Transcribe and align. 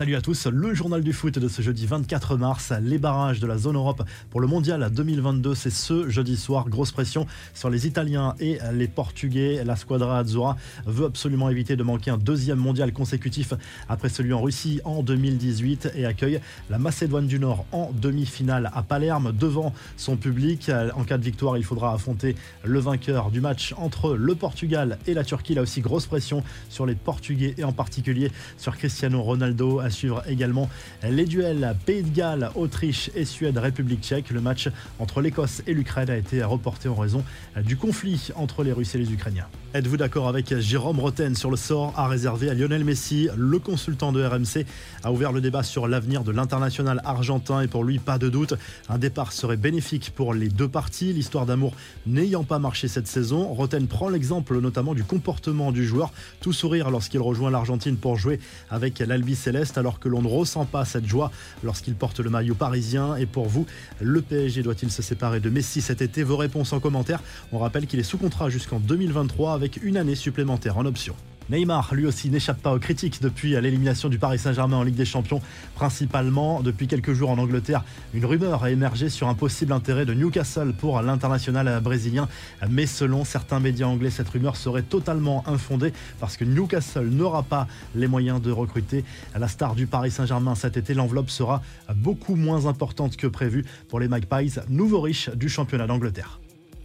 Salut 0.00 0.16
à 0.16 0.22
tous, 0.22 0.46
le 0.46 0.72
journal 0.72 1.02
du 1.02 1.12
foot 1.12 1.38
de 1.38 1.46
ce 1.46 1.60
jeudi 1.60 1.84
24 1.84 2.38
mars, 2.38 2.72
les 2.80 2.96
barrages 2.96 3.38
de 3.38 3.46
la 3.46 3.58
zone 3.58 3.76
Europe 3.76 4.02
pour 4.30 4.40
le 4.40 4.46
mondial 4.46 4.90
2022, 4.90 5.54
c'est 5.54 5.68
ce 5.68 6.08
jeudi 6.08 6.38
soir, 6.38 6.70
grosse 6.70 6.90
pression 6.90 7.26
sur 7.52 7.68
les 7.68 7.86
Italiens 7.86 8.34
et 8.40 8.56
les 8.72 8.88
Portugais. 8.88 9.62
La 9.62 9.76
squadra 9.76 10.20
Azzurra 10.20 10.56
veut 10.86 11.04
absolument 11.04 11.50
éviter 11.50 11.76
de 11.76 11.82
manquer 11.82 12.10
un 12.10 12.16
deuxième 12.16 12.58
mondial 12.58 12.94
consécutif 12.94 13.52
après 13.90 14.08
celui 14.08 14.32
en 14.32 14.40
Russie 14.40 14.80
en 14.86 15.02
2018 15.02 15.90
et 15.94 16.06
accueille 16.06 16.40
la 16.70 16.78
Macédoine 16.78 17.26
du 17.26 17.38
Nord 17.38 17.66
en 17.70 17.92
demi-finale 17.92 18.70
à 18.72 18.82
Palerme 18.82 19.32
devant 19.38 19.74
son 19.98 20.16
public. 20.16 20.70
En 20.96 21.04
cas 21.04 21.18
de 21.18 21.24
victoire, 21.24 21.58
il 21.58 21.64
faudra 21.64 21.92
affronter 21.92 22.36
le 22.64 22.78
vainqueur 22.78 23.30
du 23.30 23.42
match 23.42 23.74
entre 23.76 24.14
le 24.14 24.34
Portugal 24.34 24.98
et 25.06 25.12
la 25.12 25.24
Turquie. 25.24 25.52
Là 25.52 25.60
aussi, 25.60 25.82
grosse 25.82 26.06
pression 26.06 26.42
sur 26.70 26.86
les 26.86 26.94
Portugais 26.94 27.54
et 27.58 27.64
en 27.64 27.72
particulier 27.72 28.32
sur 28.56 28.78
Cristiano 28.78 29.20
Ronaldo 29.20 29.89
suivre 29.90 30.22
également 30.26 30.68
les 31.02 31.24
duels 31.24 31.76
Pays 31.86 32.02
de 32.02 32.14
Galles, 32.14 32.50
Autriche 32.54 33.10
et 33.14 33.24
Suède, 33.24 33.58
République 33.58 34.02
tchèque. 34.02 34.30
Le 34.30 34.40
match 34.40 34.68
entre 34.98 35.20
l'Écosse 35.20 35.62
et 35.66 35.74
l'Ukraine 35.74 36.10
a 36.10 36.16
été 36.16 36.42
reporté 36.42 36.88
en 36.88 36.94
raison 36.94 37.24
du 37.64 37.76
conflit 37.76 38.28
entre 38.36 38.64
les 38.64 38.72
Russes 38.72 38.94
et 38.94 38.98
les 38.98 39.12
Ukrainiens. 39.12 39.46
Êtes-vous 39.72 39.96
d'accord 39.96 40.26
avec 40.26 40.58
Jérôme 40.58 40.98
Roten 40.98 41.36
sur 41.36 41.48
le 41.48 41.56
sort 41.56 41.92
à 41.96 42.08
réserver 42.08 42.50
à 42.50 42.54
Lionel 42.54 42.84
Messi 42.84 43.28
Le 43.36 43.60
consultant 43.60 44.10
de 44.10 44.20
RMC 44.20 44.66
a 45.04 45.12
ouvert 45.12 45.30
le 45.30 45.40
débat 45.40 45.62
sur 45.62 45.86
l'avenir 45.86 46.24
de 46.24 46.32
l'international 46.32 47.00
argentin 47.04 47.60
et 47.60 47.68
pour 47.68 47.84
lui, 47.84 48.00
pas 48.00 48.18
de 48.18 48.28
doute, 48.28 48.54
un 48.88 48.98
départ 48.98 49.32
serait 49.32 49.56
bénéfique 49.56 50.10
pour 50.16 50.34
les 50.34 50.48
deux 50.48 50.66
parties. 50.66 51.12
L'histoire 51.12 51.46
d'amour 51.46 51.74
n'ayant 52.04 52.42
pas 52.42 52.58
marché 52.58 52.88
cette 52.88 53.06
saison, 53.06 53.46
Roten 53.46 53.86
prend 53.86 54.08
l'exemple 54.08 54.60
notamment 54.60 54.92
du 54.92 55.04
comportement 55.04 55.70
du 55.70 55.86
joueur, 55.86 56.12
tout 56.40 56.52
sourire 56.52 56.90
lorsqu'il 56.90 57.20
rejoint 57.20 57.52
l'Argentine 57.52 57.96
pour 57.96 58.16
jouer 58.16 58.40
avec 58.70 58.98
l'Albi 58.98 59.36
Céleste 59.36 59.78
alors 59.80 59.98
que 59.98 60.08
l'on 60.08 60.22
ne 60.22 60.28
ressent 60.28 60.64
pas 60.64 60.84
cette 60.84 61.06
joie 61.06 61.32
lorsqu'il 61.64 61.96
porte 61.96 62.20
le 62.20 62.30
maillot 62.30 62.54
parisien. 62.54 63.16
Et 63.16 63.26
pour 63.26 63.48
vous, 63.48 63.66
le 64.00 64.22
PSG 64.22 64.62
doit-il 64.62 64.90
se 64.90 65.02
séparer 65.02 65.40
de 65.40 65.50
Messi 65.50 65.80
cet 65.80 66.02
été? 66.02 66.22
Vos 66.22 66.36
réponses 66.36 66.72
en 66.72 66.78
commentaire. 66.78 67.22
On 67.50 67.58
rappelle 67.58 67.86
qu'il 67.86 67.98
est 67.98 68.04
sous 68.04 68.18
contrat 68.18 68.48
jusqu'en 68.50 68.78
2023 68.78 69.54
avec 69.54 69.82
une 69.82 69.96
année 69.96 70.14
supplémentaire 70.14 70.78
en 70.78 70.86
option. 70.86 71.16
Neymar, 71.50 71.94
lui 71.94 72.06
aussi, 72.06 72.30
n'échappe 72.30 72.62
pas 72.62 72.72
aux 72.72 72.78
critiques 72.78 73.20
depuis 73.20 73.60
l'élimination 73.60 74.08
du 74.08 74.20
Paris 74.20 74.38
Saint-Germain 74.38 74.76
en 74.76 74.82
Ligue 74.84 74.94
des 74.94 75.04
Champions, 75.04 75.42
principalement 75.74 76.60
depuis 76.62 76.86
quelques 76.86 77.12
jours 77.12 77.28
en 77.30 77.38
Angleterre. 77.38 77.82
Une 78.14 78.24
rumeur 78.24 78.62
a 78.62 78.70
émergé 78.70 79.08
sur 79.08 79.26
un 79.26 79.34
possible 79.34 79.72
intérêt 79.72 80.06
de 80.06 80.14
Newcastle 80.14 80.72
pour 80.72 81.02
l'international 81.02 81.80
brésilien, 81.80 82.28
mais 82.68 82.86
selon 82.86 83.24
certains 83.24 83.58
médias 83.58 83.88
anglais, 83.88 84.10
cette 84.10 84.28
rumeur 84.28 84.54
serait 84.54 84.82
totalement 84.82 85.42
infondée 85.48 85.92
parce 86.20 86.36
que 86.36 86.44
Newcastle 86.44 87.08
n'aura 87.08 87.42
pas 87.42 87.66
les 87.96 88.06
moyens 88.06 88.40
de 88.40 88.52
recruter 88.52 89.04
la 89.36 89.48
star 89.48 89.74
du 89.74 89.88
Paris 89.88 90.12
Saint-Germain 90.12 90.54
cet 90.54 90.76
été. 90.76 90.94
L'enveloppe 90.94 91.30
sera 91.30 91.62
beaucoup 91.96 92.36
moins 92.36 92.66
importante 92.66 93.16
que 93.16 93.26
prévu 93.26 93.64
pour 93.88 93.98
les 93.98 94.06
Magpies, 94.06 94.54
nouveau 94.68 95.00
riche 95.00 95.30
du 95.30 95.48
championnat 95.48 95.88
d'Angleterre. 95.88 96.38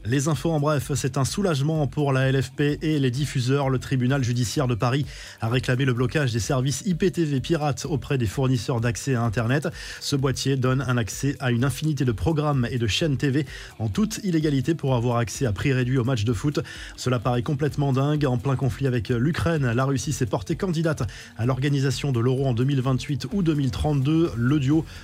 Les 0.07 0.27
infos 0.27 0.51
en 0.51 0.59
bref, 0.59 0.91
c'est 0.93 1.17
un 1.17 1.25
soulagement 1.25 1.87
pour 1.87 2.13
la 2.13 2.31
LFP 2.31 2.77
et 2.83 2.99
les 2.99 3.09
diffuseurs. 3.09 3.71
Le 3.71 3.79
tribunal 3.79 4.23
judiciaire 4.23 4.67
de 4.67 4.75
Paris 4.75 5.03
a 5.41 5.49
réclamé 5.49 5.83
le 5.83 5.93
blocage 5.93 6.31
des 6.31 6.39
services 6.39 6.83
IPTV 6.85 7.39
pirates 7.39 7.87
auprès 7.89 8.19
des 8.19 8.27
fournisseurs 8.27 8.81
d'accès 8.81 9.15
à 9.15 9.23
Internet. 9.23 9.67
Ce 10.01 10.15
boîtier 10.15 10.57
donne 10.57 10.85
un 10.87 10.97
accès 10.97 11.35
à 11.39 11.49
une 11.49 11.63
infinité 11.63 12.05
de 12.05 12.11
programmes 12.11 12.67
et 12.69 12.77
de 12.77 12.85
chaînes 12.85 13.17
TV 13.17 13.47
en 13.79 13.87
toute 13.89 14.19
illégalité 14.23 14.75
pour 14.75 14.93
avoir 14.93 15.17
accès 15.17 15.47
à 15.47 15.51
prix 15.51 15.73
réduit 15.73 15.97
au 15.97 16.03
match 16.03 16.23
de 16.23 16.33
foot. 16.33 16.59
Cela 16.97 17.17
paraît 17.17 17.41
complètement 17.41 17.91
dingue. 17.91 18.27
En 18.27 18.37
plein 18.37 18.55
conflit 18.55 18.85
avec 18.85 19.09
l'Ukraine, 19.09 19.71
la 19.71 19.85
Russie 19.85 20.13
s'est 20.13 20.27
portée 20.27 20.55
candidate 20.55 21.01
à 21.35 21.47
l'organisation 21.47 22.11
de 22.11 22.19
l'Euro 22.19 22.45
en 22.45 22.53
2028 22.53 23.29
ou 23.33 23.41
2032. 23.41 24.33
Le 24.37 24.59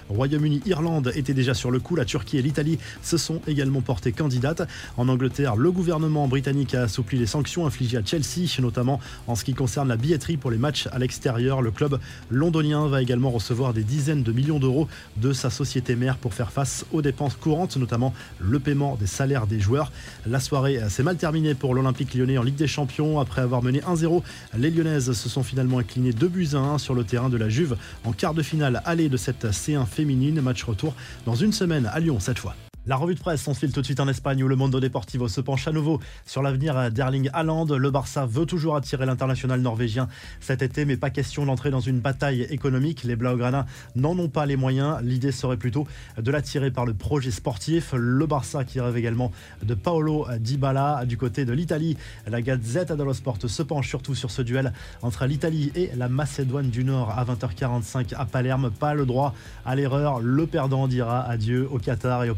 Royaume-Uni-Irlande 0.09 1.11
était 1.15 1.33
déjà 1.33 1.55
sur 1.55 1.71
le 1.71 1.79
coup. 1.79 1.95
La 1.95 2.05
Turquie 2.05 2.37
et 2.37 2.43
l'Italie 2.43 2.77
se 3.01 3.17
sont 3.17 3.41
également 3.47 3.81
portées 3.81 4.11
candidates. 4.11 4.61
En 4.97 5.07
Angleterre, 5.07 5.55
le 5.55 5.71
gouvernement 5.71 6.27
britannique 6.27 6.75
a 6.75 6.83
assoupli 6.83 7.17
les 7.17 7.25
sanctions 7.25 7.65
infligées 7.65 7.97
à 7.97 8.05
Chelsea, 8.05 8.47
notamment 8.59 8.99
en 9.27 9.35
ce 9.35 9.43
qui 9.43 9.53
concerne 9.53 9.87
la 9.87 9.97
billetterie 9.97 10.37
pour 10.37 10.51
les 10.51 10.57
matchs 10.57 10.87
à 10.91 10.99
l'extérieur. 10.99 11.61
Le 11.61 11.71
club 11.71 11.99
londonien 12.29 12.87
va 12.87 13.01
également 13.01 13.29
recevoir 13.29 13.73
des 13.73 13.83
dizaines 13.83 14.23
de 14.23 14.31
millions 14.31 14.59
d'euros 14.59 14.87
de 15.17 15.33
sa 15.33 15.49
société 15.49 15.95
mère 15.95 16.17
pour 16.17 16.33
faire 16.33 16.51
face 16.51 16.85
aux 16.91 17.01
dépenses 17.01 17.35
courantes, 17.35 17.77
notamment 17.77 18.13
le 18.39 18.59
paiement 18.59 18.95
des 18.95 19.07
salaires 19.07 19.47
des 19.47 19.59
joueurs. 19.59 19.91
La 20.25 20.39
soirée 20.39 20.79
s'est 20.89 21.03
mal 21.03 21.17
terminée 21.17 21.55
pour 21.55 21.73
l'Olympique 21.73 22.13
lyonnais 22.13 22.37
en 22.37 22.43
Ligue 22.43 22.55
des 22.55 22.67
Champions. 22.67 23.19
Après 23.19 23.41
avoir 23.41 23.63
mené 23.63 23.79
1-0, 23.79 24.21
les 24.57 24.71
Lyonnaises 24.71 25.11
se 25.13 25.29
sont 25.29 25.43
finalement 25.43 25.79
inclinées 25.79 26.13
2 26.13 26.27
buts 26.27 26.49
à 26.53 26.57
1 26.57 26.77
sur 26.77 26.93
le 26.93 27.03
terrain 27.03 27.29
de 27.29 27.37
la 27.37 27.49
Juve 27.49 27.77
en 28.03 28.11
quart 28.11 28.33
de 28.33 28.43
finale 28.43 28.81
aller 28.85 29.09
de 29.09 29.17
cette 29.17 29.45
C1 29.45 29.85
féminine. 29.85 30.41
Match 30.41 30.63
retour 30.63 30.95
dans 31.25 31.35
une 31.35 31.51
semaine 31.51 31.89
à 31.91 31.99
Lyon 31.99 32.19
cette 32.19 32.39
fois. 32.39 32.55
La 32.87 32.95
revue 32.95 33.13
de 33.13 33.19
presse, 33.19 33.47
on 33.47 33.53
se 33.53 33.59
file 33.59 33.71
tout 33.71 33.81
de 33.81 33.85
suite 33.85 33.99
en 33.99 34.07
Espagne 34.07 34.43
où 34.43 34.47
le 34.47 34.55
Mondo 34.55 34.79
Deportivo 34.79 35.27
se 35.27 35.39
penche 35.39 35.67
à 35.67 35.71
nouveau 35.71 35.99
sur 36.25 36.41
l'avenir 36.41 36.91
d'Erling 36.91 37.29
Haaland. 37.31 37.65
Le 37.65 37.91
Barça 37.91 38.25
veut 38.25 38.47
toujours 38.47 38.75
attirer 38.75 39.05
l'international 39.05 39.61
norvégien 39.61 40.07
cet 40.39 40.63
été, 40.63 40.83
mais 40.85 40.97
pas 40.97 41.11
question 41.11 41.45
d'entrer 41.45 41.69
dans 41.69 41.79
une 41.79 41.99
bataille 41.99 42.41
économique. 42.49 43.03
Les 43.03 43.15
Blaugrana 43.15 43.67
n'en 43.95 44.17
ont 44.17 44.29
pas 44.29 44.47
les 44.47 44.55
moyens. 44.55 44.97
L'idée 45.03 45.31
serait 45.31 45.57
plutôt 45.57 45.85
de 46.17 46.31
l'attirer 46.31 46.71
par 46.71 46.87
le 46.87 46.95
projet 46.95 47.29
sportif. 47.29 47.93
Le 47.95 48.25
Barça 48.25 48.63
qui 48.63 48.79
rêve 48.79 48.97
également 48.97 49.31
de 49.61 49.75
Paolo 49.75 50.25
Dybala 50.39 51.05
du 51.05 51.17
côté 51.17 51.45
de 51.45 51.53
l'Italie. 51.53 51.97
La 52.25 52.41
Gazette 52.41 52.93
dello 52.93 53.13
Sport 53.13 53.37
se 53.45 53.61
penche 53.61 53.89
surtout 53.89 54.15
sur 54.15 54.31
ce 54.31 54.41
duel 54.41 54.73
entre 55.03 55.27
l'Italie 55.27 55.71
et 55.75 55.91
la 55.95 56.09
Macédoine 56.09 56.71
du 56.71 56.83
Nord 56.83 57.11
à 57.11 57.25
20h45 57.25 58.15
à 58.15 58.25
Palerme. 58.25 58.71
Pas 58.71 58.95
le 58.95 59.05
droit 59.05 59.35
à 59.67 59.75
l'erreur. 59.75 60.19
Le 60.19 60.47
perdant 60.47 60.87
dira 60.87 61.21
adieu 61.21 61.67
au 61.71 61.77
Qatar 61.77 62.23
et 62.23 62.31
au 62.31 62.35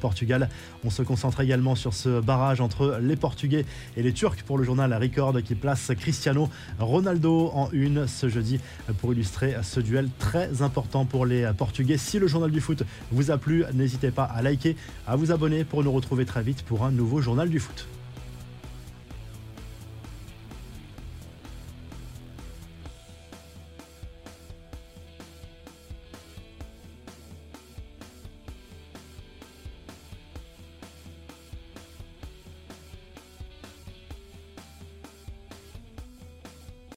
On 0.83 0.89
se 0.89 1.01
concentre 1.01 1.41
également 1.41 1.75
sur 1.75 1.93
ce 1.93 2.19
barrage 2.21 2.61
entre 2.61 2.99
les 3.01 3.15
Portugais 3.15 3.65
et 3.97 4.03
les 4.03 4.13
Turcs 4.13 4.43
pour 4.45 4.57
le 4.57 4.63
journal 4.63 4.93
Record 4.93 5.41
qui 5.43 5.55
place 5.55 5.91
Cristiano 5.97 6.49
Ronaldo 6.79 7.51
en 7.53 7.69
une 7.71 8.07
ce 8.07 8.29
jeudi 8.29 8.59
pour 8.99 9.13
illustrer 9.13 9.55
ce 9.63 9.79
duel 9.79 10.09
très 10.19 10.61
important 10.61 11.05
pour 11.05 11.25
les 11.25 11.49
Portugais. 11.57 11.97
Si 11.97 12.19
le 12.19 12.27
journal 12.27 12.51
du 12.51 12.61
foot 12.61 12.83
vous 13.11 13.31
a 13.31 13.37
plu, 13.37 13.63
n'hésitez 13.73 14.11
pas 14.11 14.23
à 14.23 14.41
liker, 14.41 14.75
à 15.07 15.15
vous 15.15 15.31
abonner 15.31 15.63
pour 15.63 15.83
nous 15.83 15.91
retrouver 15.91 16.25
très 16.25 16.43
vite 16.43 16.63
pour 16.63 16.83
un 16.83 16.91
nouveau 16.91 17.21
journal 17.21 17.49
du 17.49 17.59
foot. 17.59 17.87